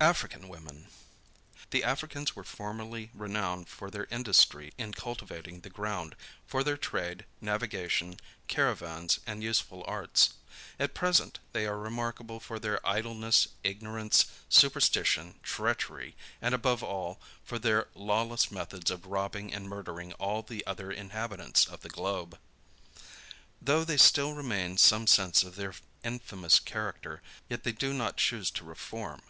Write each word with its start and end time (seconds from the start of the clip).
AFRICAN 0.00 0.46
WOMEN. 0.46 0.86
The 1.70 1.82
Africans 1.82 2.36
were 2.36 2.44
formerly 2.44 3.10
renowned 3.12 3.68
for 3.68 3.90
their 3.90 4.06
industry 4.08 4.72
in 4.78 4.92
cultivating 4.94 5.62
the 5.62 5.68
ground, 5.70 6.14
for 6.46 6.62
their 6.62 6.76
trade, 6.76 7.24
navigation, 7.40 8.20
caravans 8.46 9.18
and 9.26 9.42
useful 9.42 9.82
arts. 9.88 10.34
At 10.78 10.94
present 10.94 11.40
they 11.52 11.66
are 11.66 11.78
remarkable 11.80 12.38
for 12.38 12.60
their 12.60 12.78
idleness, 12.86 13.48
ignorance, 13.64 14.26
superstition, 14.48 15.40
treachery, 15.42 16.14
and, 16.40 16.54
above 16.54 16.84
all, 16.84 17.18
for 17.42 17.58
their 17.58 17.88
lawless 17.96 18.52
methods 18.52 18.88
of 18.88 19.04
robbing 19.06 19.52
and 19.52 19.68
murdering 19.68 20.12
all 20.12 20.42
the 20.42 20.64
other 20.64 20.92
inhabitants 20.92 21.66
of 21.66 21.80
the 21.80 21.88
globe. 21.90 22.38
Though 23.60 23.82
they 23.82 23.96
still 23.96 24.32
retain 24.32 24.76
some 24.78 25.08
sense 25.08 25.42
of 25.42 25.56
their 25.56 25.74
infamous 26.04 26.60
character, 26.60 27.20
yet 27.48 27.64
they 27.64 27.72
do 27.72 27.92
not 27.92 28.16
choose 28.16 28.48
to 28.52 28.62
reform. 28.64 29.22